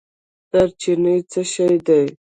[0.51, 2.03] دارچینی څه شی دی؟